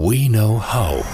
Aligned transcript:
We 0.00 0.28
Know 0.28 0.62
How. 0.62 1.04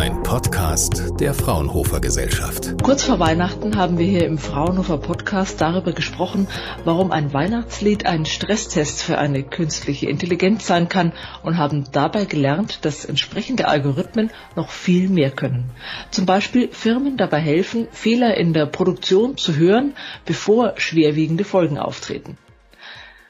Ein 0.00 0.22
Podcast 0.22 1.20
der 1.20 1.34
Fraunhofer 1.34 2.00
Gesellschaft. 2.00 2.82
Kurz 2.82 3.04
vor 3.04 3.18
Weihnachten 3.18 3.76
haben 3.76 3.98
wir 3.98 4.06
hier 4.06 4.24
im 4.24 4.38
Fraunhofer 4.38 4.96
Podcast 4.96 5.60
darüber 5.60 5.92
gesprochen, 5.92 6.48
warum 6.86 7.12
ein 7.12 7.34
Weihnachtslied 7.34 8.06
ein 8.06 8.24
Stresstest 8.24 9.02
für 9.02 9.18
eine 9.18 9.42
künstliche 9.42 10.08
Intelligenz 10.08 10.66
sein 10.66 10.88
kann 10.88 11.12
und 11.42 11.58
haben 11.58 11.84
dabei 11.92 12.24
gelernt, 12.24 12.86
dass 12.86 13.04
entsprechende 13.04 13.68
Algorithmen 13.68 14.30
noch 14.56 14.70
viel 14.70 15.10
mehr 15.10 15.30
können. 15.30 15.68
Zum 16.10 16.24
Beispiel 16.24 16.68
Firmen 16.72 17.18
dabei 17.18 17.40
helfen, 17.40 17.86
Fehler 17.90 18.34
in 18.38 18.54
der 18.54 18.64
Produktion 18.64 19.36
zu 19.36 19.56
hören, 19.56 19.92
bevor 20.24 20.72
schwerwiegende 20.78 21.44
Folgen 21.44 21.76
auftreten. 21.76 22.38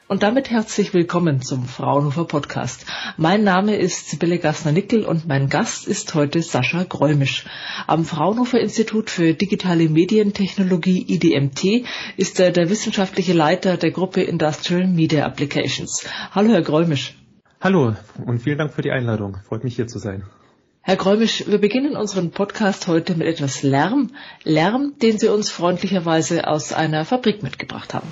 Und 0.09 0.23
damit 0.23 0.49
herzlich 0.49 0.95
willkommen 0.95 1.43
zum 1.43 1.65
Fraunhofer 1.65 2.25
Podcast. 2.25 2.83
Mein 3.17 3.43
Name 3.43 3.75
ist 3.75 4.09
Sibylle 4.09 4.39
Gassner-Nickel 4.39 5.05
und 5.05 5.27
mein 5.27 5.49
Gast 5.49 5.87
ist 5.87 6.15
heute 6.15 6.41
Sascha 6.41 6.83
Gräumisch. 6.83 7.45
Am 7.85 8.05
Fraunhofer 8.05 8.59
Institut 8.59 9.11
für 9.11 9.35
Digitale 9.35 9.87
Medientechnologie 9.87 11.05
IDMT 11.07 11.85
ist 12.17 12.39
er 12.39 12.49
der 12.49 12.71
wissenschaftliche 12.71 13.33
Leiter 13.33 13.77
der 13.77 13.91
Gruppe 13.91 14.23
Industrial 14.23 14.87
Media 14.87 15.27
Applications. 15.27 16.03
Hallo, 16.31 16.49
Herr 16.53 16.63
Gräumisch. 16.63 17.15
Hallo 17.61 17.95
und 18.25 18.39
vielen 18.39 18.57
Dank 18.57 18.73
für 18.73 18.81
die 18.81 18.89
Einladung. 18.89 19.37
Freut 19.47 19.63
mich 19.63 19.75
hier 19.75 19.85
zu 19.85 19.99
sein. 19.99 20.23
Herr 20.81 20.95
Gräumisch, 20.95 21.43
wir 21.45 21.59
beginnen 21.59 21.95
unseren 21.95 22.31
Podcast 22.31 22.87
heute 22.87 23.13
mit 23.13 23.27
etwas 23.27 23.61
Lärm. 23.61 24.09
Lärm, 24.43 24.93
den 25.03 25.19
Sie 25.19 25.27
uns 25.27 25.51
freundlicherweise 25.51 26.47
aus 26.47 26.73
einer 26.73 27.05
Fabrik 27.05 27.43
mitgebracht 27.43 27.93
haben. 27.93 28.07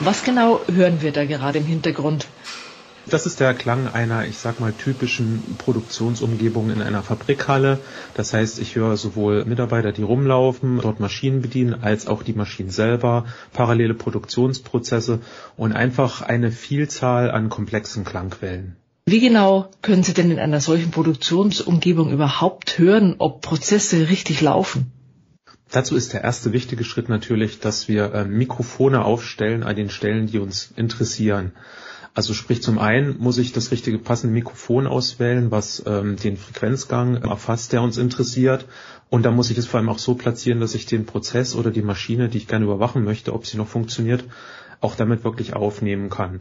Was 0.00 0.24
genau 0.24 0.60
hören 0.70 1.00
wir 1.00 1.10
da 1.10 1.24
gerade 1.24 1.58
im 1.58 1.64
Hintergrund? 1.64 2.26
Das 3.08 3.24
ist 3.24 3.40
der 3.40 3.54
Klang 3.54 3.88
einer, 3.88 4.26
ich 4.26 4.36
sag 4.36 4.60
mal, 4.60 4.72
typischen 4.72 5.56
Produktionsumgebung 5.58 6.70
in 6.70 6.82
einer 6.82 7.02
Fabrikhalle. 7.02 7.78
Das 8.14 8.34
heißt, 8.34 8.58
ich 8.58 8.74
höre 8.74 8.96
sowohl 8.96 9.44
Mitarbeiter, 9.44 9.92
die 9.92 10.02
rumlaufen, 10.02 10.80
dort 10.82 11.00
Maschinen 11.00 11.40
bedienen, 11.40 11.82
als 11.82 12.08
auch 12.08 12.22
die 12.22 12.34
Maschinen 12.34 12.70
selber, 12.70 13.24
parallele 13.52 13.94
Produktionsprozesse 13.94 15.20
und 15.56 15.72
einfach 15.72 16.20
eine 16.20 16.50
Vielzahl 16.50 17.30
an 17.30 17.48
komplexen 17.48 18.04
Klangquellen. 18.04 18.76
Wie 19.06 19.20
genau 19.20 19.70
können 19.82 20.02
Sie 20.02 20.14
denn 20.14 20.32
in 20.32 20.40
einer 20.40 20.60
solchen 20.60 20.90
Produktionsumgebung 20.90 22.10
überhaupt 22.10 22.78
hören, 22.78 23.14
ob 23.18 23.40
Prozesse 23.40 24.10
richtig 24.10 24.40
laufen? 24.40 24.92
Dazu 25.70 25.96
ist 25.96 26.12
der 26.12 26.22
erste 26.22 26.52
wichtige 26.52 26.84
Schritt 26.84 27.08
natürlich, 27.08 27.58
dass 27.58 27.88
wir 27.88 28.14
äh, 28.14 28.24
Mikrofone 28.24 29.04
aufstellen 29.04 29.62
an 29.62 29.76
den 29.76 29.90
Stellen, 29.90 30.26
die 30.26 30.38
uns 30.38 30.72
interessieren. 30.76 31.52
Also 32.14 32.32
sprich 32.32 32.62
zum 32.62 32.78
einen 32.78 33.18
muss 33.18 33.36
ich 33.36 33.52
das 33.52 33.72
richtige 33.72 33.98
passende 33.98 34.32
Mikrofon 34.32 34.86
auswählen, 34.86 35.50
was 35.50 35.82
ähm, 35.86 36.16
den 36.16 36.38
Frequenzgang 36.38 37.16
erfasst, 37.16 37.72
der 37.72 37.82
uns 37.82 37.98
interessiert. 37.98 38.64
Und 39.10 39.24
da 39.24 39.30
muss 39.30 39.50
ich 39.50 39.58
es 39.58 39.66
vor 39.66 39.78
allem 39.78 39.90
auch 39.90 39.98
so 39.98 40.14
platzieren, 40.14 40.60
dass 40.60 40.74
ich 40.74 40.86
den 40.86 41.04
Prozess 41.04 41.54
oder 41.54 41.70
die 41.70 41.82
Maschine, 41.82 42.30
die 42.30 42.38
ich 42.38 42.48
gerne 42.48 42.64
überwachen 42.64 43.04
möchte, 43.04 43.34
ob 43.34 43.44
sie 43.44 43.58
noch 43.58 43.68
funktioniert, 43.68 44.24
auch 44.80 44.94
damit 44.94 45.24
wirklich 45.24 45.54
aufnehmen 45.54 46.10
kann. 46.10 46.40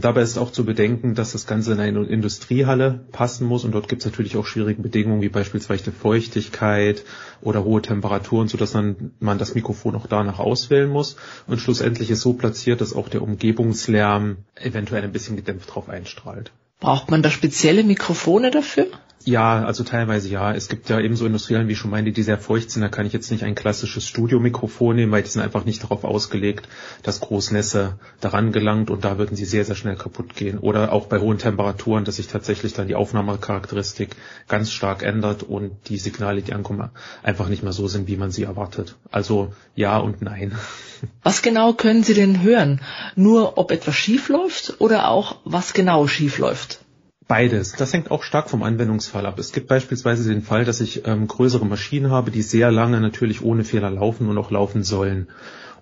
Dabei 0.00 0.20
ist 0.20 0.38
auch 0.38 0.52
zu 0.52 0.64
bedenken, 0.64 1.16
dass 1.16 1.32
das 1.32 1.48
Ganze 1.48 1.72
in 1.72 1.80
eine 1.80 2.04
Industriehalle 2.04 3.04
passen 3.10 3.48
muss 3.48 3.64
und 3.64 3.72
dort 3.72 3.88
gibt 3.88 4.02
es 4.02 4.06
natürlich 4.06 4.36
auch 4.36 4.46
schwierige 4.46 4.80
Bedingungen 4.80 5.22
wie 5.22 5.28
beispielsweise 5.28 5.90
Feuchtigkeit 5.90 7.04
oder 7.40 7.64
hohe 7.64 7.82
Temperaturen, 7.82 8.46
sodass 8.46 8.72
dann 8.72 9.10
man 9.18 9.38
das 9.38 9.56
Mikrofon 9.56 9.96
auch 9.96 10.06
danach 10.06 10.38
auswählen 10.38 10.88
muss 10.88 11.16
und 11.48 11.58
schlussendlich 11.58 12.10
ist 12.10 12.20
so 12.20 12.34
platziert, 12.34 12.80
dass 12.80 12.94
auch 12.94 13.08
der 13.08 13.22
Umgebungslärm 13.22 14.36
eventuell 14.54 15.02
ein 15.02 15.12
bisschen 15.12 15.34
gedämpft 15.34 15.74
drauf 15.74 15.88
einstrahlt. 15.88 16.52
Braucht 16.78 17.10
man 17.10 17.22
da 17.22 17.30
spezielle 17.30 17.82
Mikrofone 17.82 18.52
dafür? 18.52 18.86
Ja, 19.24 19.64
also 19.64 19.84
teilweise 19.84 20.28
ja. 20.28 20.54
Es 20.54 20.68
gibt 20.68 20.88
ja 20.88 21.00
ebenso 21.00 21.26
Industriellen, 21.26 21.68
wie 21.68 21.76
schon 21.76 21.90
meine, 21.90 22.12
die 22.12 22.22
sehr 22.22 22.38
feucht 22.38 22.70
sind. 22.70 22.82
Da 22.82 22.88
kann 22.88 23.04
ich 23.04 23.12
jetzt 23.12 23.30
nicht 23.30 23.44
ein 23.44 23.54
klassisches 23.54 24.06
Studiomikrofon 24.06 24.96
nehmen, 24.96 25.12
weil 25.12 25.22
die 25.22 25.28
sind 25.28 25.42
einfach 25.42 25.64
nicht 25.64 25.82
darauf 25.82 26.04
ausgelegt, 26.04 26.68
dass 27.02 27.20
Großnässe 27.20 27.98
daran 28.20 28.52
gelangt 28.52 28.90
und 28.90 29.04
da 29.04 29.18
würden 29.18 29.36
sie 29.36 29.44
sehr, 29.44 29.64
sehr 29.64 29.74
schnell 29.74 29.96
kaputt 29.96 30.34
gehen. 30.34 30.58
Oder 30.58 30.92
auch 30.92 31.06
bei 31.06 31.18
hohen 31.18 31.38
Temperaturen, 31.38 32.04
dass 32.04 32.16
sich 32.16 32.28
tatsächlich 32.28 32.72
dann 32.72 32.88
die 32.88 32.94
Aufnahmecharakteristik 32.94 34.16
ganz 34.46 34.72
stark 34.72 35.02
ändert 35.02 35.42
und 35.42 35.72
die 35.88 35.98
Signale, 35.98 36.42
die 36.42 36.52
ankommen, 36.52 36.90
einfach 37.22 37.48
nicht 37.48 37.62
mehr 37.62 37.72
so 37.72 37.88
sind, 37.88 38.08
wie 38.08 38.16
man 38.16 38.30
sie 38.30 38.44
erwartet. 38.44 38.96
Also 39.10 39.52
ja 39.74 39.98
und 39.98 40.22
nein. 40.22 40.56
Was 41.22 41.42
genau 41.42 41.74
können 41.74 42.02
Sie 42.02 42.14
denn 42.14 42.42
hören? 42.42 42.80
Nur 43.14 43.56
ob 43.58 43.70
etwas 43.70 43.94
schief 43.94 44.28
läuft 44.28 44.80
oder 44.80 45.08
auch 45.08 45.36
was 45.44 45.72
genau 45.72 46.08
schief 46.08 46.38
läuft? 46.38 46.80
Beides. 47.28 47.72
Das 47.72 47.92
hängt 47.92 48.10
auch 48.10 48.22
stark 48.22 48.48
vom 48.48 48.62
Anwendungsfall 48.62 49.26
ab. 49.26 49.38
Es 49.38 49.52
gibt 49.52 49.68
beispielsweise 49.68 50.26
den 50.26 50.40
Fall, 50.40 50.64
dass 50.64 50.80
ich 50.80 51.06
ähm, 51.06 51.28
größere 51.28 51.66
Maschinen 51.66 52.10
habe, 52.10 52.30
die 52.30 52.40
sehr 52.40 52.72
lange 52.72 53.02
natürlich 53.02 53.42
ohne 53.42 53.64
Fehler 53.64 53.90
laufen 53.90 54.30
und 54.30 54.38
auch 54.38 54.50
laufen 54.50 54.82
sollen. 54.82 55.28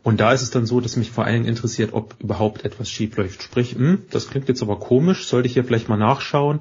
Und 0.02 0.18
da 0.18 0.32
ist 0.32 0.42
es 0.42 0.50
dann 0.50 0.66
so, 0.66 0.80
dass 0.80 0.96
mich 0.96 1.12
vor 1.12 1.24
allen 1.24 1.34
Dingen 1.34 1.48
interessiert, 1.48 1.92
ob 1.92 2.16
überhaupt 2.18 2.64
etwas 2.64 2.90
schief 2.90 3.16
läuft. 3.16 3.44
Sprich, 3.44 3.76
hm, 3.76 4.02
das 4.10 4.28
klingt 4.28 4.48
jetzt 4.48 4.62
aber 4.62 4.80
komisch, 4.80 5.26
sollte 5.26 5.46
ich 5.46 5.54
hier 5.54 5.64
vielleicht 5.64 5.88
mal 5.88 5.96
nachschauen, 5.96 6.60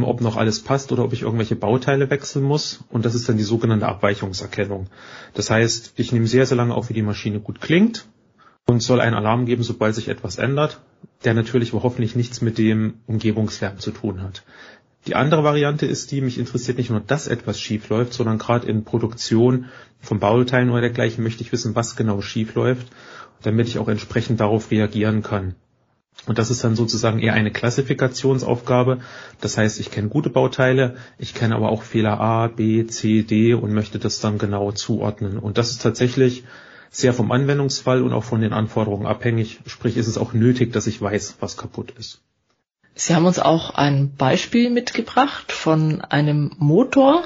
ob 0.00 0.20
noch 0.20 0.36
alles 0.36 0.60
passt 0.60 0.90
oder 0.90 1.04
ob 1.04 1.12
ich 1.12 1.22
irgendwelche 1.22 1.56
Bauteile 1.56 2.10
wechseln 2.10 2.44
muss. 2.44 2.80
Und 2.90 3.04
das 3.04 3.14
ist 3.14 3.28
dann 3.28 3.36
die 3.36 3.44
sogenannte 3.44 3.86
Abweichungserkennung. 3.86 4.88
Das 5.34 5.48
heißt, 5.48 5.92
ich 5.96 6.10
nehme 6.10 6.26
sehr, 6.26 6.46
sehr 6.46 6.56
lange 6.56 6.74
auf, 6.74 6.88
wie 6.88 6.94
die 6.94 7.02
Maschine 7.02 7.38
gut 7.38 7.60
klingt 7.60 8.04
und 8.66 8.80
soll 8.80 9.00
einen 9.00 9.14
Alarm 9.14 9.46
geben, 9.46 9.62
sobald 9.62 9.94
sich 9.94 10.08
etwas 10.08 10.38
ändert, 10.38 10.80
der 11.24 11.34
natürlich 11.34 11.72
hoffentlich 11.72 12.16
nichts 12.16 12.40
mit 12.40 12.58
dem 12.58 12.94
Umgebungslärm 13.06 13.78
zu 13.78 13.90
tun 13.90 14.22
hat. 14.22 14.42
Die 15.06 15.14
andere 15.14 15.44
Variante 15.44 15.84
ist 15.84 16.10
die, 16.12 16.22
mich 16.22 16.38
interessiert 16.38 16.78
nicht 16.78 16.88
nur, 16.90 17.00
dass 17.00 17.26
etwas 17.26 17.60
schief 17.60 17.90
läuft, 17.90 18.14
sondern 18.14 18.38
gerade 18.38 18.66
in 18.66 18.84
Produktion 18.84 19.66
von 20.00 20.18
Bauteilen 20.18 20.70
oder 20.70 20.80
dergleichen 20.80 21.22
möchte 21.22 21.42
ich 21.42 21.52
wissen, 21.52 21.74
was 21.74 21.96
genau 21.96 22.22
schief 22.22 22.54
läuft, 22.54 22.86
damit 23.42 23.68
ich 23.68 23.78
auch 23.78 23.88
entsprechend 23.88 24.40
darauf 24.40 24.70
reagieren 24.70 25.22
kann. 25.22 25.56
Und 26.26 26.38
das 26.38 26.50
ist 26.50 26.64
dann 26.64 26.74
sozusagen 26.74 27.18
eher 27.18 27.34
eine 27.34 27.50
Klassifikationsaufgabe. 27.50 29.00
Das 29.40 29.58
heißt, 29.58 29.78
ich 29.80 29.90
kenne 29.90 30.08
gute 30.08 30.30
Bauteile, 30.30 30.96
ich 31.18 31.34
kenne 31.34 31.54
aber 31.54 31.68
auch 31.68 31.82
Fehler 31.82 32.18
A, 32.20 32.46
B, 32.46 32.86
C, 32.86 33.22
D 33.22 33.52
und 33.52 33.74
möchte 33.74 33.98
das 33.98 34.20
dann 34.20 34.38
genau 34.38 34.72
zuordnen. 34.72 35.38
Und 35.38 35.58
das 35.58 35.70
ist 35.70 35.82
tatsächlich 35.82 36.44
sehr 36.94 37.12
vom 37.12 37.32
Anwendungsfall 37.32 38.02
und 38.02 38.12
auch 38.12 38.24
von 38.24 38.40
den 38.40 38.52
Anforderungen 38.52 39.06
abhängig. 39.06 39.58
Sprich, 39.66 39.96
ist 39.96 40.06
es 40.06 40.16
auch 40.16 40.32
nötig, 40.32 40.72
dass 40.72 40.86
ich 40.86 41.00
weiß, 41.00 41.36
was 41.40 41.56
kaputt 41.56 41.92
ist. 41.98 42.20
Sie 42.94 43.14
haben 43.16 43.26
uns 43.26 43.40
auch 43.40 43.70
ein 43.74 44.14
Beispiel 44.14 44.70
mitgebracht 44.70 45.50
von 45.50 46.02
einem 46.02 46.52
Motor. 46.58 47.24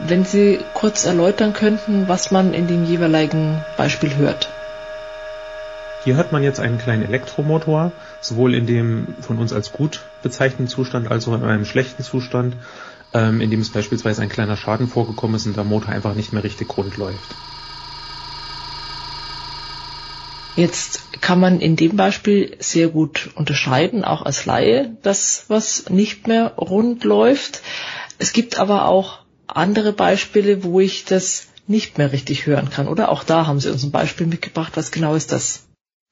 Wenn 0.00 0.24
Sie 0.24 0.58
kurz 0.74 1.04
erläutern 1.04 1.52
könnten, 1.52 2.08
was 2.08 2.32
man 2.32 2.52
in 2.52 2.66
dem 2.66 2.84
jeweiligen 2.84 3.64
Beispiel 3.76 4.16
hört. 4.16 4.48
Hier 6.02 6.16
hört 6.16 6.32
man 6.32 6.42
jetzt 6.42 6.58
einen 6.58 6.78
kleinen 6.78 7.04
Elektromotor, 7.04 7.92
sowohl 8.20 8.54
in 8.54 8.66
dem 8.66 9.14
von 9.20 9.38
uns 9.38 9.52
als 9.52 9.72
gut 9.72 10.00
bezeichneten 10.22 10.66
Zustand 10.66 11.08
als 11.08 11.28
auch 11.28 11.34
in 11.34 11.44
einem 11.44 11.66
schlechten 11.66 12.02
Zustand, 12.02 12.56
ähm, 13.12 13.40
in 13.40 13.50
dem 13.50 13.60
es 13.60 13.70
beispielsweise 13.70 14.22
ein 14.22 14.30
kleiner 14.30 14.56
Schaden 14.56 14.88
vorgekommen 14.88 15.36
ist 15.36 15.46
und 15.46 15.56
der 15.56 15.64
Motor 15.64 15.92
einfach 15.92 16.14
nicht 16.14 16.32
mehr 16.32 16.42
richtig 16.42 16.76
rund 16.76 16.96
läuft. 16.96 17.36
Jetzt 20.56 21.22
kann 21.22 21.40
man 21.40 21.60
in 21.60 21.76
dem 21.76 21.96
Beispiel 21.96 22.56
sehr 22.58 22.88
gut 22.88 23.30
unterscheiden, 23.34 24.04
auch 24.04 24.22
als 24.22 24.46
Laie, 24.46 24.96
das, 25.02 25.44
was 25.48 25.88
nicht 25.88 26.26
mehr 26.26 26.54
rund 26.56 27.04
läuft. 27.04 27.62
Es 28.18 28.32
gibt 28.32 28.58
aber 28.58 28.86
auch 28.86 29.20
andere 29.46 29.92
Beispiele, 29.92 30.64
wo 30.64 30.80
ich 30.80 31.04
das 31.04 31.46
nicht 31.66 31.98
mehr 31.98 32.12
richtig 32.12 32.46
hören 32.46 32.68
kann. 32.68 32.88
Oder 32.88 33.10
auch 33.10 33.24
da 33.24 33.46
haben 33.46 33.60
Sie 33.60 33.70
uns 33.70 33.84
ein 33.84 33.92
Beispiel 33.92 34.26
mitgebracht. 34.26 34.72
Was 34.74 34.90
genau 34.90 35.14
ist 35.14 35.32
das? 35.32 35.66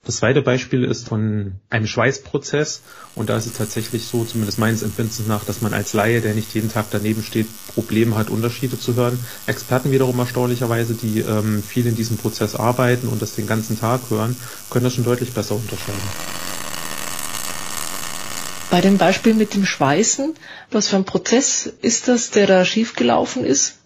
Das 0.08 0.16
zweite 0.16 0.40
Beispiel 0.40 0.84
ist 0.84 1.06
von 1.06 1.56
einem 1.68 1.86
Schweißprozess 1.86 2.80
und 3.14 3.28
da 3.28 3.36
ist 3.36 3.44
es 3.44 3.52
tatsächlich 3.52 4.06
so, 4.06 4.24
zumindest 4.24 4.58
meines 4.58 4.82
Empfindens 4.82 5.20
nach, 5.26 5.44
dass 5.44 5.60
man 5.60 5.74
als 5.74 5.92
Laie, 5.92 6.22
der 6.22 6.32
nicht 6.32 6.54
jeden 6.54 6.72
Tag 6.72 6.86
daneben 6.90 7.22
steht, 7.22 7.46
Probleme 7.74 8.16
hat, 8.16 8.30
Unterschiede 8.30 8.80
zu 8.80 8.94
hören. 8.94 9.22
Experten 9.46 9.92
wiederum 9.92 10.18
erstaunlicherweise, 10.18 10.94
die 10.94 11.20
ähm, 11.20 11.62
viel 11.62 11.86
in 11.86 11.94
diesem 11.94 12.16
Prozess 12.16 12.56
arbeiten 12.56 13.06
und 13.08 13.20
das 13.20 13.34
den 13.34 13.46
ganzen 13.46 13.78
Tag 13.78 14.00
hören, 14.08 14.34
können 14.70 14.84
das 14.84 14.94
schon 14.94 15.04
deutlich 15.04 15.34
besser 15.34 15.56
unterscheiden. 15.56 16.00
Bei 18.70 18.80
dem 18.80 18.96
Beispiel 18.96 19.34
mit 19.34 19.52
dem 19.52 19.66
Schweißen, 19.66 20.32
was 20.70 20.88
für 20.88 20.96
ein 20.96 21.04
Prozess 21.04 21.70
ist 21.82 22.08
das, 22.08 22.30
der 22.30 22.46
da 22.46 22.64
schiefgelaufen 22.64 23.44
ist? 23.44 23.77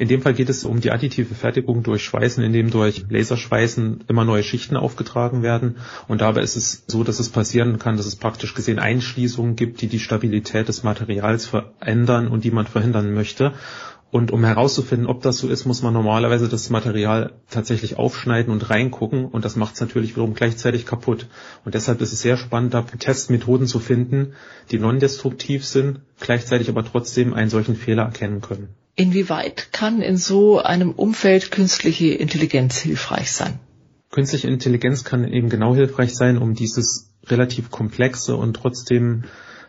In 0.00 0.08
dem 0.08 0.22
Fall 0.22 0.32
geht 0.32 0.48
es 0.48 0.64
um 0.64 0.80
die 0.80 0.92
additive 0.92 1.34
Fertigung 1.34 1.82
durch 1.82 2.02
Schweißen, 2.04 2.42
indem 2.42 2.70
durch 2.70 3.04
Laserschweißen 3.10 4.04
immer 4.08 4.24
neue 4.24 4.42
Schichten 4.42 4.78
aufgetragen 4.78 5.42
werden. 5.42 5.76
Und 6.08 6.22
dabei 6.22 6.40
ist 6.40 6.56
es 6.56 6.84
so, 6.86 7.04
dass 7.04 7.20
es 7.20 7.28
passieren 7.28 7.78
kann, 7.78 7.98
dass 7.98 8.06
es 8.06 8.16
praktisch 8.16 8.54
gesehen 8.54 8.78
Einschließungen 8.78 9.56
gibt, 9.56 9.82
die 9.82 9.88
die 9.88 9.98
Stabilität 9.98 10.68
des 10.68 10.84
Materials 10.84 11.44
verändern 11.44 12.28
und 12.28 12.44
die 12.44 12.50
man 12.50 12.66
verhindern 12.66 13.12
möchte. 13.12 13.52
Und 14.10 14.30
um 14.30 14.42
herauszufinden, 14.42 15.06
ob 15.06 15.20
das 15.20 15.36
so 15.36 15.48
ist, 15.48 15.66
muss 15.66 15.82
man 15.82 15.92
normalerweise 15.92 16.48
das 16.48 16.70
Material 16.70 17.34
tatsächlich 17.50 17.98
aufschneiden 17.98 18.50
und 18.50 18.70
reingucken. 18.70 19.26
Und 19.26 19.44
das 19.44 19.54
macht 19.56 19.74
es 19.74 19.82
natürlich 19.82 20.12
wiederum 20.12 20.32
gleichzeitig 20.32 20.86
kaputt. 20.86 21.26
Und 21.66 21.74
deshalb 21.74 22.00
ist 22.00 22.14
es 22.14 22.22
sehr 22.22 22.38
spannend, 22.38 22.72
da 22.72 22.80
Testmethoden 22.80 23.66
zu 23.66 23.78
finden, 23.78 24.32
die 24.70 24.78
non-destruktiv 24.78 25.66
sind, 25.66 26.00
gleichzeitig 26.20 26.70
aber 26.70 26.86
trotzdem 26.86 27.34
einen 27.34 27.50
solchen 27.50 27.76
Fehler 27.76 28.04
erkennen 28.04 28.40
können. 28.40 28.70
Inwieweit 29.00 29.72
kann 29.72 30.02
in 30.02 30.18
so 30.18 30.60
einem 30.60 30.90
Umfeld 30.92 31.50
künstliche 31.50 32.08
Intelligenz 32.08 32.76
hilfreich 32.76 33.32
sein? 33.32 33.58
Künstliche 34.10 34.48
Intelligenz 34.48 35.04
kann 35.04 35.26
eben 35.26 35.48
genau 35.48 35.74
hilfreich 35.74 36.14
sein, 36.14 36.36
um 36.36 36.52
dieses 36.52 37.10
relativ 37.24 37.70
komplexe 37.70 38.36
und 38.36 38.52
trotzdem 38.52 39.24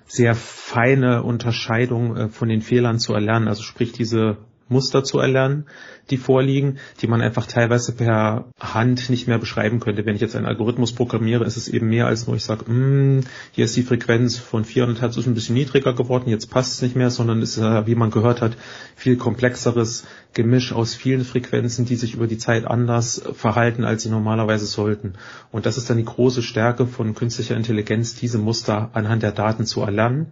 sehr 0.06 0.36
feine 0.36 1.24
Unterscheidung 1.24 2.18
äh, 2.18 2.28
von 2.28 2.50
den 2.50 2.62
Fehlern 2.62 3.00
zu 3.00 3.14
erlernen. 3.14 3.48
Also 3.48 3.64
sprich 3.64 3.94
diese 3.94 4.36
Muster 4.72 5.04
zu 5.04 5.20
erlernen, 5.20 5.66
die 6.10 6.18
vorliegen, 6.18 6.80
die 7.02 7.08
man 7.08 7.22
einfach 7.22 7.46
teilweise 7.46 7.94
per 7.94 8.46
Hand 8.60 9.10
nicht 9.10 9.28
mehr 9.28 9.38
beschreiben 9.38 9.80
könnte. 9.80 10.06
Wenn 10.06 10.16
ich 10.16 10.22
jetzt 10.22 10.36
einen 10.36 10.46
Algorithmus 10.46 10.94
programmiere, 10.94 11.46
ist 11.46 11.58
es 11.58 11.68
eben 11.68 11.90
mehr 11.90 12.08
als 12.08 12.28
nur, 12.28 12.36
ich 12.36 12.44
sage, 12.44 12.70
mm, 12.70 13.24
hier 13.52 13.66
ist 13.66 13.76
die 13.76 13.84
Frequenz 13.84 14.38
von 14.38 14.66
400 14.66 15.02
Hertz 15.02 15.18
ist 15.18 15.28
ein 15.28 15.34
bisschen 15.34 15.56
niedriger 15.56 15.94
geworden, 15.94 16.30
jetzt 16.30 16.50
passt 16.50 16.74
es 16.74 16.82
nicht 16.82 16.96
mehr, 16.96 17.12
sondern 17.12 17.42
es 17.42 17.58
ist, 17.58 17.64
wie 17.64 17.96
man 17.96 18.12
gehört 18.12 18.42
hat, 18.42 18.58
viel 18.96 19.18
komplexeres 19.18 20.06
Gemisch 20.34 20.72
aus 20.72 20.96
vielen 20.96 21.26
Frequenzen, 21.26 21.86
die 21.86 21.96
sich 21.96 22.16
über 22.16 22.28
die 22.28 22.38
Zeit 22.38 22.66
anders 22.66 23.22
verhalten, 23.34 23.84
als 23.84 24.04
sie 24.04 24.10
normalerweise 24.10 24.66
sollten. 24.66 25.14
Und 25.52 25.66
das 25.66 25.78
ist 25.78 25.90
dann 25.90 25.98
die 25.98 26.06
große 26.06 26.42
Stärke 26.42 26.88
von 26.88 27.14
künstlicher 27.16 27.58
Intelligenz, 27.58 28.16
diese 28.16 28.38
Muster 28.38 28.90
anhand 28.94 29.24
der 29.24 29.34
Daten 29.34 29.66
zu 29.66 29.82
erlernen 29.82 30.32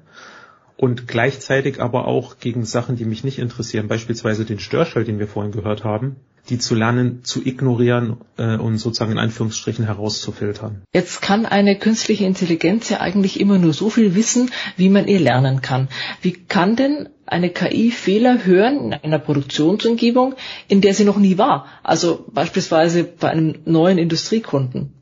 und 0.80 1.10
gleichzeitig 1.10 1.82
aber 1.82 2.08
auch 2.08 2.40
gegen 2.40 2.64
Sachen, 2.64 2.96
die 2.96 3.04
mich 3.04 3.26
nicht 3.26 3.38
interessieren, 3.38 3.90
beispielsweise 3.90 4.46
den 4.46 4.60
Störschall, 4.60 5.04
den 5.04 5.20
wir 5.20 5.28
vorhin 5.28 5.52
gehört 5.52 5.84
haben, 5.84 6.16
die 6.48 6.58
zu 6.58 6.74
lernen, 6.74 7.20
zu 7.24 7.46
ignorieren 7.46 8.16
äh, 8.38 8.56
und 8.56 8.78
sozusagen 8.78 9.12
in 9.12 9.18
Anführungsstrichen 9.18 9.84
herauszufiltern. 9.84 10.84
Jetzt 10.94 11.22
kann 11.22 11.46
eine 11.46 11.78
künstliche 11.78 12.24
Intelligenz 12.24 12.88
ja 12.88 13.02
eigentlich 13.02 13.42
immer 13.42 13.58
nur 13.58 13.74
so 13.74 13.90
viel 13.90 14.16
wissen, 14.16 14.52
wie 14.78 14.88
man 14.88 15.10
ihr 15.10 15.20
lernen 15.20 15.62
kann. 15.62 15.90
Wie 16.22 16.32
kann 16.32 16.78
denn 16.78 17.10
eine 17.26 17.50
KI 17.50 17.92
Fehler 17.92 18.46
hören 18.46 18.94
in 18.94 18.94
einer 18.94 19.20
Produktionsumgebung, 19.20 20.36
in 20.70 20.80
der 20.80 20.94
sie 20.94 21.04
noch 21.04 21.18
nie 21.18 21.38
war? 21.38 21.66
Also 21.84 22.26
beispielsweise 22.32 23.04
bei 23.04 23.30
einem 23.30 23.56
neuen 23.66 23.98
Industriekunden. 23.98 24.94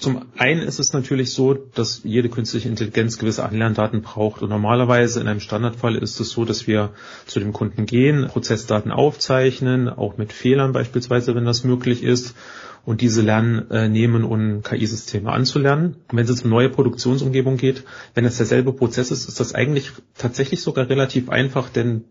Zum 0.00 0.24
einen 0.38 0.62
ist 0.62 0.80
es 0.80 0.94
natürlich 0.94 1.30
so, 1.30 1.52
dass 1.52 2.00
jede 2.04 2.30
künstliche 2.30 2.70
Intelligenz 2.70 3.18
gewisse 3.18 3.44
Anlerndaten 3.44 4.00
braucht. 4.00 4.40
Und 4.40 4.48
normalerweise 4.48 5.20
in 5.20 5.28
einem 5.28 5.40
Standardfall 5.40 5.94
ist 5.94 6.18
es 6.20 6.30
so, 6.30 6.46
dass 6.46 6.66
wir 6.66 6.94
zu 7.26 7.38
dem 7.38 7.52
Kunden 7.52 7.84
gehen, 7.84 8.26
Prozessdaten 8.28 8.92
aufzeichnen, 8.92 9.90
auch 9.90 10.16
mit 10.16 10.32
Fehlern 10.32 10.72
beispielsweise, 10.72 11.34
wenn 11.34 11.44
das 11.44 11.64
möglich 11.64 12.02
ist, 12.02 12.34
und 12.86 13.02
diese 13.02 13.20
lernen, 13.20 13.70
äh, 13.70 13.90
nehmen, 13.90 14.24
um 14.24 14.62
KI-Systeme 14.62 15.30
anzulernen. 15.30 15.96
Und 16.08 16.16
wenn 16.16 16.24
es 16.24 16.30
jetzt 16.30 16.44
um 16.44 16.50
neue 16.50 16.70
Produktionsumgebung 16.70 17.58
geht, 17.58 17.84
wenn 18.14 18.24
es 18.24 18.38
derselbe 18.38 18.72
Prozess 18.72 19.10
ist, 19.10 19.28
ist 19.28 19.38
das 19.38 19.54
eigentlich 19.54 19.92
tatsächlich 20.16 20.62
sogar 20.62 20.88
relativ 20.88 21.28
einfach, 21.28 21.68
denn 21.68 22.04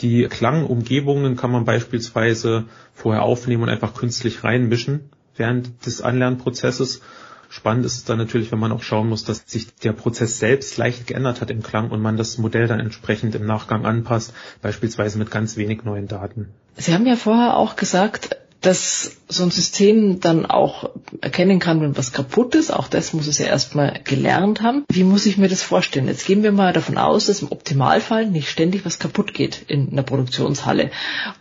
die 0.00 0.24
Klangumgebungen 0.24 1.36
kann 1.36 1.52
man 1.52 1.64
beispielsweise 1.64 2.64
vorher 2.94 3.22
aufnehmen 3.22 3.62
und 3.62 3.68
einfach 3.68 3.94
künstlich 3.94 4.42
reinmischen 4.42 5.10
während 5.36 5.86
des 5.86 6.02
Anlernprozesses 6.02 7.00
Spannend 7.48 7.86
ist 7.86 7.96
es 7.96 8.04
dann 8.04 8.18
natürlich, 8.18 8.52
wenn 8.52 8.58
man 8.58 8.72
auch 8.72 8.82
schauen 8.82 9.08
muss, 9.08 9.24
dass 9.24 9.44
sich 9.46 9.74
der 9.76 9.92
Prozess 9.92 10.38
selbst 10.38 10.76
leicht 10.76 11.06
geändert 11.06 11.40
hat 11.40 11.50
im 11.50 11.62
Klang 11.62 11.90
und 11.90 12.00
man 12.00 12.16
das 12.16 12.38
Modell 12.38 12.66
dann 12.66 12.80
entsprechend 12.80 13.34
im 13.34 13.46
Nachgang 13.46 13.86
anpasst, 13.86 14.34
beispielsweise 14.60 15.18
mit 15.18 15.30
ganz 15.30 15.56
wenig 15.56 15.82
neuen 15.84 16.08
Daten. 16.08 16.48
Sie 16.76 16.94
haben 16.94 17.06
ja 17.06 17.16
vorher 17.16 17.56
auch 17.56 17.76
gesagt, 17.76 18.36
dass 18.60 19.18
so 19.28 19.44
ein 19.44 19.52
System 19.52 20.18
dann 20.18 20.44
auch 20.44 20.90
erkennen 21.20 21.60
kann, 21.60 21.80
wenn 21.80 21.96
was 21.96 22.12
kaputt 22.12 22.56
ist. 22.56 22.72
Auch 22.72 22.88
das 22.88 23.12
muss 23.12 23.28
es 23.28 23.38
ja 23.38 23.46
erstmal 23.46 24.00
gelernt 24.02 24.62
haben. 24.62 24.84
Wie 24.90 25.04
muss 25.04 25.26
ich 25.26 25.38
mir 25.38 25.48
das 25.48 25.62
vorstellen? 25.62 26.08
Jetzt 26.08 26.26
gehen 26.26 26.42
wir 26.42 26.50
mal 26.50 26.72
davon 26.72 26.98
aus, 26.98 27.26
dass 27.26 27.42
im 27.42 27.52
Optimalfall 27.52 28.26
nicht 28.26 28.48
ständig 28.48 28.84
was 28.84 28.98
kaputt 28.98 29.32
geht 29.32 29.64
in 29.68 29.90
einer 29.92 30.02
Produktionshalle. 30.02 30.90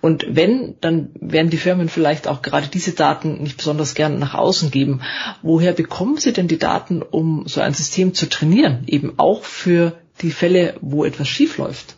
Und 0.01 0.25
wenn, 0.29 0.75
dann 0.81 1.09
werden 1.19 1.49
die 1.49 1.57
Firmen 1.57 1.89
vielleicht 1.89 2.27
auch 2.27 2.43
gerade 2.43 2.67
diese 2.67 2.91
Daten 2.91 3.41
nicht 3.41 3.57
besonders 3.57 3.95
gern 3.95 4.19
nach 4.19 4.35
außen 4.35 4.69
geben. 4.69 5.01
Woher 5.41 5.73
bekommen 5.73 6.17
sie 6.17 6.33
denn 6.33 6.47
die 6.47 6.59
Daten, 6.59 7.01
um 7.01 7.47
so 7.47 7.61
ein 7.61 7.73
System 7.73 8.13
zu 8.13 8.29
trainieren? 8.29 8.83
Eben 8.85 9.13
auch 9.17 9.43
für 9.43 9.97
die 10.21 10.31
Fälle, 10.31 10.75
wo 10.81 11.03
etwas 11.03 11.27
schief 11.27 11.57
läuft. 11.57 11.95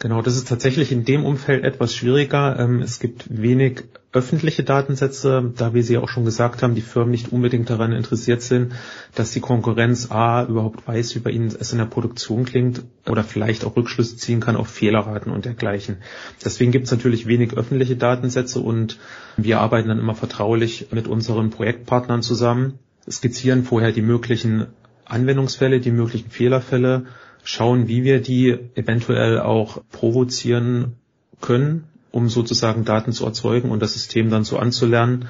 Genau, 0.00 0.22
das 0.22 0.36
ist 0.36 0.46
tatsächlich 0.46 0.92
in 0.92 1.04
dem 1.04 1.24
Umfeld 1.24 1.64
etwas 1.64 1.92
schwieriger. 1.92 2.56
Ähm, 2.60 2.82
es 2.82 3.00
gibt 3.00 3.26
wenig 3.30 3.82
öffentliche 4.12 4.62
Datensätze, 4.62 5.52
da 5.56 5.74
wie 5.74 5.82
Sie 5.82 5.98
auch 5.98 6.08
schon 6.08 6.24
gesagt 6.24 6.62
haben, 6.62 6.76
die 6.76 6.82
Firmen 6.82 7.10
nicht 7.10 7.32
unbedingt 7.32 7.68
daran 7.68 7.92
interessiert 7.92 8.40
sind, 8.40 8.74
dass 9.16 9.32
die 9.32 9.40
Konkurrenz 9.40 10.12
A 10.12 10.44
überhaupt 10.44 10.86
weiß, 10.86 11.16
wie 11.16 11.18
bei 11.18 11.30
ihnen 11.30 11.48
es 11.48 11.72
in 11.72 11.78
der 11.78 11.86
Produktion 11.86 12.44
klingt 12.44 12.84
oder 13.08 13.24
vielleicht 13.24 13.64
auch 13.64 13.76
Rückschlüsse 13.76 14.16
ziehen 14.16 14.38
kann 14.38 14.54
auf 14.54 14.68
Fehlerraten 14.68 15.32
und 15.32 15.44
dergleichen. 15.44 15.96
Deswegen 16.44 16.70
gibt 16.70 16.86
es 16.86 16.92
natürlich 16.92 17.26
wenig 17.26 17.54
öffentliche 17.54 17.96
Datensätze 17.96 18.60
und 18.60 18.98
wir 19.36 19.60
arbeiten 19.60 19.88
dann 19.88 19.98
immer 19.98 20.14
vertraulich 20.14 20.86
mit 20.92 21.08
unseren 21.08 21.50
Projektpartnern 21.50 22.22
zusammen, 22.22 22.78
skizzieren 23.10 23.64
vorher 23.64 23.90
die 23.90 24.02
möglichen 24.02 24.68
Anwendungsfälle, 25.04 25.80
die 25.80 25.90
möglichen 25.90 26.30
Fehlerfälle 26.30 27.06
schauen, 27.48 27.88
wie 27.88 28.04
wir 28.04 28.20
die 28.20 28.58
eventuell 28.74 29.40
auch 29.40 29.80
provozieren 29.90 30.96
können, 31.40 31.84
um 32.10 32.28
sozusagen 32.28 32.84
Daten 32.84 33.12
zu 33.12 33.24
erzeugen 33.24 33.70
und 33.70 33.80
das 33.80 33.94
System 33.94 34.28
dann 34.28 34.44
so 34.44 34.58
anzulernen. 34.58 35.28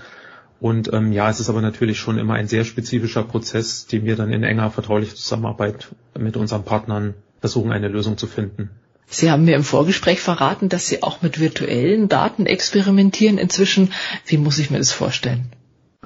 Und 0.59 0.93
ähm, 0.93 1.13
ja, 1.13 1.31
es 1.31 1.39
ist 1.39 1.49
aber 1.49 1.63
natürlich 1.63 2.01
schon 2.01 2.19
immer 2.19 2.35
ein 2.35 2.49
sehr 2.49 2.65
spezifischer 2.65 3.23
Prozess, 3.23 3.87
den 3.87 4.05
wir 4.05 4.17
dann 4.17 4.33
in 4.33 4.43
enger 4.43 4.73
vertraulicher 4.73 5.15
Zusammenarbeit 5.15 5.91
mit 6.19 6.37
unseren 6.37 6.65
Partnern 6.65 7.15
versuchen, 7.39 7.71
eine 7.71 7.87
Lösung 7.87 8.19
zu 8.19 8.27
finden. 8.27 8.71
Sie 9.07 9.31
haben 9.31 9.45
mir 9.45 9.55
im 9.55 9.63
Vorgespräch 9.63 10.21
verraten, 10.21 10.69
dass 10.69 10.89
Sie 10.89 11.05
auch 11.05 11.23
mit 11.23 11.39
virtuellen 11.39 12.09
Daten 12.09 12.47
experimentieren 12.47 13.39
inzwischen. 13.39 13.93
Wie 14.27 14.39
muss 14.39 14.59
ich 14.59 14.71
mir 14.71 14.79
das 14.79 14.91
vorstellen? 14.91 15.53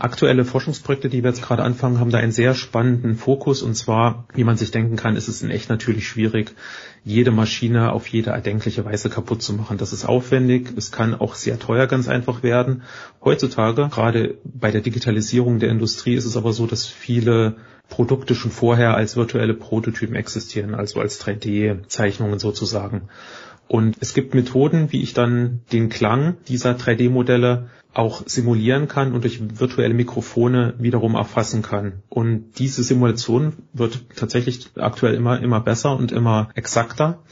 Aktuelle 0.02 0.44
Forschungsprojekte, 0.44 1.08
die 1.08 1.22
wir 1.22 1.30
jetzt 1.30 1.42
gerade 1.42 1.62
anfangen, 1.62 2.00
haben 2.00 2.10
da 2.10 2.18
einen 2.18 2.32
sehr 2.32 2.56
spannenden 2.56 3.14
Fokus. 3.14 3.62
Und 3.62 3.76
zwar, 3.76 4.26
wie 4.34 4.42
man 4.42 4.56
sich 4.56 4.72
denken 4.72 4.96
kann, 4.96 5.14
ist 5.14 5.28
es 5.28 5.42
in 5.42 5.50
echt 5.50 5.68
natürlich 5.68 6.08
schwierig, 6.08 6.56
jede 7.04 7.30
Maschine 7.30 7.92
auf 7.92 8.08
jede 8.08 8.30
erdenkliche 8.30 8.84
Weise 8.84 9.10
kaputt 9.10 9.42
zu 9.42 9.52
machen. 9.52 9.78
Das 9.78 9.92
ist 9.92 10.04
aufwendig. 10.04 10.72
Es 10.76 10.90
kann 10.90 11.14
auch 11.14 11.36
sehr 11.36 11.60
teuer 11.60 11.86
ganz 11.86 12.08
einfach 12.08 12.42
werden. 12.42 12.82
Heutzutage, 13.22 13.90
gerade 13.92 14.38
bei 14.42 14.72
der 14.72 14.80
Digitalisierung 14.80 15.60
der 15.60 15.70
Industrie, 15.70 16.14
ist 16.14 16.24
es 16.24 16.36
aber 16.36 16.52
so, 16.52 16.66
dass 16.66 16.84
viele 16.84 17.54
Produkte 17.88 18.34
schon 18.34 18.50
vorher 18.50 18.96
als 18.96 19.16
virtuelle 19.16 19.54
Prototypen 19.54 20.16
existieren, 20.16 20.74
also 20.74 20.98
als 20.98 21.24
3D-Zeichnungen 21.24 22.40
sozusagen. 22.40 23.02
Und 23.68 23.96
es 24.00 24.14
gibt 24.14 24.34
Methoden, 24.34 24.92
wie 24.92 25.02
ich 25.02 25.14
dann 25.14 25.62
den 25.72 25.88
Klang 25.88 26.36
dieser 26.46 26.72
3D-Modelle 26.72 27.68
auch 27.94 28.22
simulieren 28.26 28.88
kann 28.88 29.12
und 29.12 29.24
durch 29.24 29.40
virtuelle 29.58 29.94
Mikrofone 29.94 30.74
wiederum 30.78 31.14
erfassen 31.14 31.62
kann. 31.62 32.02
Und 32.08 32.58
diese 32.58 32.82
Simulation 32.82 33.54
wird 33.72 34.04
tatsächlich 34.16 34.70
aktuell 34.76 35.14
immer, 35.14 35.40
immer 35.40 35.60
besser 35.60 35.96
und 35.96 36.12
immer 36.12 36.48
exakter. 36.54 37.22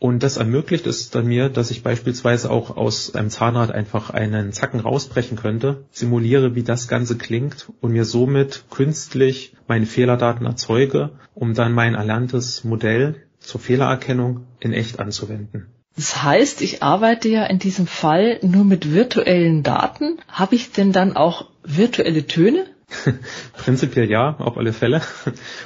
Und 0.00 0.22
das 0.22 0.36
ermöglicht 0.36 0.86
es 0.86 1.10
dann 1.10 1.26
mir, 1.26 1.48
dass 1.48 1.72
ich 1.72 1.82
beispielsweise 1.82 2.50
auch 2.50 2.76
aus 2.76 3.16
einem 3.16 3.30
Zahnrad 3.30 3.72
einfach 3.72 4.10
einen 4.10 4.52
Zacken 4.52 4.78
rausbrechen 4.78 5.36
könnte, 5.36 5.84
simuliere, 5.90 6.54
wie 6.54 6.62
das 6.62 6.86
Ganze 6.86 7.18
klingt 7.18 7.72
und 7.80 7.92
mir 7.92 8.04
somit 8.04 8.64
künstlich 8.70 9.56
meine 9.66 9.86
Fehlerdaten 9.86 10.46
erzeuge, 10.46 11.10
um 11.34 11.54
dann 11.54 11.72
mein 11.72 11.96
erlerntes 11.96 12.62
Modell 12.62 13.16
zur 13.40 13.60
Fehlererkennung 13.60 14.46
in 14.60 14.72
echt 14.72 15.00
anzuwenden. 15.00 15.66
Das 15.98 16.22
heißt, 16.22 16.62
ich 16.62 16.80
arbeite 16.80 17.28
ja 17.28 17.44
in 17.46 17.58
diesem 17.58 17.88
Fall 17.88 18.38
nur 18.42 18.64
mit 18.64 18.92
virtuellen 18.92 19.64
Daten. 19.64 20.18
Habe 20.28 20.54
ich 20.54 20.70
denn 20.70 20.92
dann 20.92 21.16
auch 21.16 21.46
virtuelle 21.64 22.24
Töne? 22.24 22.66
Prinzipiell 23.54 24.08
ja, 24.08 24.36
auf 24.38 24.56
alle 24.56 24.72
Fälle. 24.72 25.02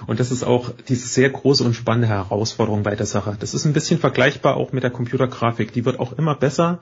Und 0.06 0.20
das 0.20 0.30
ist 0.30 0.42
auch 0.42 0.70
diese 0.88 1.06
sehr 1.06 1.28
große 1.28 1.62
und 1.62 1.74
spannende 1.74 2.08
Herausforderung 2.08 2.82
bei 2.82 2.96
der 2.96 3.04
Sache. 3.04 3.36
Das 3.38 3.52
ist 3.52 3.66
ein 3.66 3.74
bisschen 3.74 4.00
vergleichbar 4.00 4.56
auch 4.56 4.72
mit 4.72 4.82
der 4.82 4.90
Computergrafik. 4.90 5.74
Die 5.74 5.84
wird 5.84 6.00
auch 6.00 6.14
immer 6.14 6.34
besser, 6.34 6.78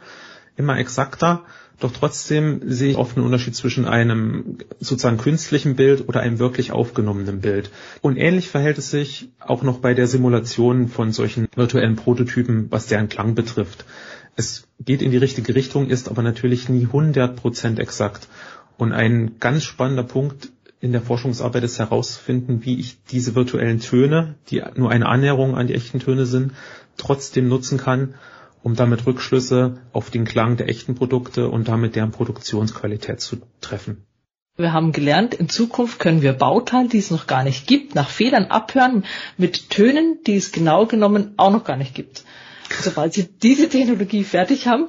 immer 0.56 0.78
exakter. 0.78 1.44
Doch 1.80 1.92
trotzdem 1.92 2.60
sehe 2.66 2.90
ich 2.90 2.96
oft 2.98 3.16
einen 3.16 3.24
Unterschied 3.24 3.56
zwischen 3.56 3.86
einem 3.86 4.58
sozusagen 4.80 5.16
künstlichen 5.16 5.76
Bild 5.76 6.06
oder 6.08 6.20
einem 6.20 6.38
wirklich 6.38 6.72
aufgenommenen 6.72 7.40
Bild. 7.40 7.70
Und 8.02 8.18
ähnlich 8.18 8.48
verhält 8.48 8.76
es 8.76 8.90
sich 8.90 9.30
auch 9.38 9.62
noch 9.62 9.78
bei 9.78 9.94
der 9.94 10.06
Simulation 10.06 10.88
von 10.88 11.12
solchen 11.12 11.48
virtuellen 11.54 11.96
Prototypen, 11.96 12.66
was 12.70 12.86
deren 12.86 13.08
Klang 13.08 13.34
betrifft. 13.34 13.86
Es 14.36 14.68
geht 14.78 15.00
in 15.00 15.10
die 15.10 15.16
richtige 15.16 15.54
Richtung, 15.54 15.88
ist 15.88 16.08
aber 16.08 16.22
natürlich 16.22 16.68
nie 16.68 16.86
100% 16.86 17.78
exakt. 17.78 18.28
Und 18.76 18.92
ein 18.92 19.36
ganz 19.40 19.64
spannender 19.64 20.04
Punkt 20.04 20.50
in 20.80 20.92
der 20.92 21.02
Forschungsarbeit 21.02 21.62
ist 21.64 21.78
herauszufinden, 21.78 22.64
wie 22.64 22.78
ich 22.78 22.96
diese 23.10 23.34
virtuellen 23.34 23.80
Töne, 23.80 24.36
die 24.48 24.62
nur 24.76 24.90
eine 24.90 25.06
Annäherung 25.06 25.54
an 25.54 25.66
die 25.66 25.74
echten 25.74 26.00
Töne 26.00 26.24
sind, 26.24 26.52
trotzdem 26.96 27.48
nutzen 27.48 27.78
kann, 27.78 28.14
um 28.62 28.76
damit 28.76 29.06
Rückschlüsse 29.06 29.80
auf 29.92 30.10
den 30.10 30.24
Klang 30.24 30.56
der 30.56 30.68
echten 30.68 30.94
Produkte 30.94 31.48
und 31.48 31.68
damit 31.68 31.96
deren 31.96 32.10
Produktionsqualität 32.10 33.20
zu 33.20 33.36
treffen. 33.60 34.06
Wir 34.56 34.72
haben 34.72 34.92
gelernt, 34.92 35.32
in 35.34 35.48
Zukunft 35.48 35.98
können 35.98 36.22
wir 36.22 36.34
Bauteile, 36.34 36.88
die 36.88 36.98
es 36.98 37.10
noch 37.10 37.26
gar 37.26 37.44
nicht 37.44 37.66
gibt, 37.66 37.94
nach 37.94 38.10
Fehlern 38.10 38.46
abhören 38.46 39.04
mit 39.38 39.70
Tönen, 39.70 40.18
die 40.26 40.36
es 40.36 40.52
genau 40.52 40.86
genommen 40.86 41.34
auch 41.38 41.50
noch 41.50 41.64
gar 41.64 41.76
nicht 41.76 41.94
gibt. 41.94 42.24
Sobald 42.82 43.12
Sie 43.12 43.28
diese 43.42 43.68
Technologie 43.68 44.24
fertig 44.24 44.66
haben 44.66 44.86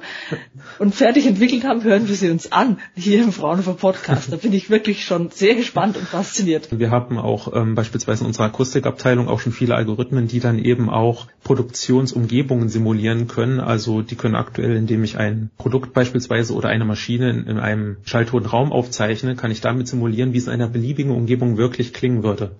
und 0.78 0.94
fertig 0.94 1.26
entwickelt 1.26 1.64
haben, 1.64 1.82
hören 1.82 2.08
wir 2.08 2.14
sie 2.14 2.30
uns 2.30 2.52
an, 2.52 2.78
hier 2.94 3.22
im 3.22 3.32
Fraunhofer 3.32 3.74
Podcast. 3.74 4.32
Da 4.32 4.36
bin 4.36 4.52
ich 4.52 4.70
wirklich 4.70 5.04
schon 5.04 5.30
sehr 5.30 5.54
gespannt 5.54 5.96
und 5.96 6.06
fasziniert. 6.06 6.68
Wir 6.70 6.90
haben 6.90 7.18
auch 7.18 7.54
ähm, 7.54 7.74
beispielsweise 7.74 8.22
in 8.22 8.28
unserer 8.28 8.46
Akustikabteilung 8.46 9.28
auch 9.28 9.40
schon 9.40 9.52
viele 9.52 9.74
Algorithmen, 9.74 10.28
die 10.28 10.40
dann 10.40 10.58
eben 10.58 10.90
auch 10.90 11.26
Produktionsumgebungen 11.42 12.68
simulieren 12.68 13.26
können. 13.26 13.60
Also 13.60 14.02
die 14.02 14.14
können 14.16 14.36
aktuell, 14.36 14.76
indem 14.76 15.02
ich 15.04 15.18
ein 15.18 15.50
Produkt 15.58 15.92
beispielsweise 15.92 16.54
oder 16.54 16.68
eine 16.68 16.84
Maschine 16.84 17.30
in, 17.30 17.46
in 17.46 17.58
einem 17.58 17.96
schalltoten 18.04 18.48
Raum 18.48 18.72
aufzeichne, 18.72 19.34
kann 19.34 19.50
ich 19.50 19.60
damit 19.60 19.88
simulieren, 19.88 20.32
wie 20.32 20.38
es 20.38 20.46
in 20.46 20.52
einer 20.52 20.68
beliebigen 20.68 21.10
Umgebung 21.10 21.56
wirklich 21.56 21.92
klingen 21.92 22.22
würde 22.22 22.56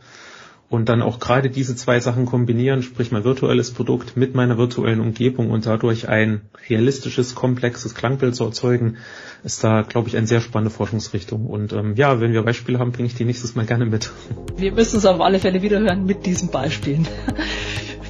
und 0.73 0.89
dann 0.89 1.03
auch 1.03 1.19
gerade 1.19 1.51
diese 1.51 1.77
zwei 1.77 2.01
Sachen 2.01 2.25
kombinieren, 2.25 2.83
sprich 2.83 3.13
mein 3.13 3.25
virtuelles 3.25 3.73
Produkt 3.73 4.17
mit 4.17 4.35
meiner 4.35 4.57
virtuellen 4.57 5.01
Umgebung 5.01 5.51
und 5.51 5.67
dadurch 5.67 6.09
ein 6.09 6.41
realistisches, 6.71 7.35
komplexes 7.35 7.95
Klangbild 7.95 8.35
zu 8.35 8.45
erzeugen, 8.45 8.97
ist 9.45 9.63
da, 9.63 9.83
glaube 9.83 10.09
ich, 10.09 10.17
eine 10.17 10.27
sehr 10.27 10.41
spannende 10.41 10.71
Forschungsrichtung. 10.71 11.47
Und 11.47 11.75
ähm, 11.75 11.95
ja, 11.97 12.21
wenn 12.21 12.33
wir 12.33 12.43
Beispiele 12.43 12.79
haben, 12.79 12.91
bringe 12.91 13.07
ich 13.07 13.15
die 13.15 13.27
nächstes 13.27 13.55
Mal 13.55 13.67
gerne 13.67 13.85
mit. 13.85 14.13
Wir 14.57 14.73
müssen 14.73 14.97
es 14.97 15.05
auf 15.05 15.21
alle 15.21 15.41
Fälle 15.41 15.61
wiederhören 15.61 16.07
mit 16.07 16.25
diesen 16.25 16.49
Beispielen. 16.49 17.07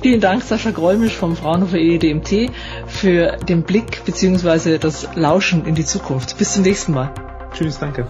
Vielen 0.00 0.20
Dank, 0.20 0.44
Sascha 0.44 0.70
Gräumisch 0.70 1.16
vom 1.16 1.34
Fraunhofer 1.34 1.78
EDMT, 1.78 2.52
für 2.86 3.38
den 3.38 3.64
Blick 3.64 4.04
bzw. 4.04 4.78
das 4.78 5.08
Lauschen 5.16 5.66
in 5.66 5.74
die 5.74 5.84
Zukunft. 5.84 6.38
Bis 6.38 6.54
zum 6.54 6.62
nächsten 6.62 6.92
Mal. 6.92 7.12
Tschüss, 7.54 7.80
danke. 7.80 8.06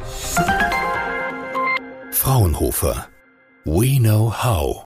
Fraunhofer 2.10 3.06
We 3.64 4.00
know 4.00 4.28
how. 4.28 4.84